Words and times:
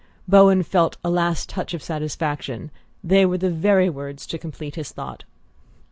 Bowen 0.27 0.63
felt 0.63 0.97
a 1.03 1.11
last 1.11 1.47
touch 1.47 1.75
of 1.75 1.83
satisfaction: 1.83 2.71
they 3.03 3.23
were 3.23 3.37
the 3.37 3.51
very 3.51 3.87
words 3.87 4.25
to 4.25 4.39
complete 4.39 4.73
his 4.73 4.91
thought. 4.91 5.25